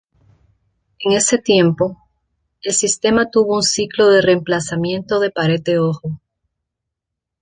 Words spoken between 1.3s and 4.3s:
tiempo, el sistema tuvo un ciclo de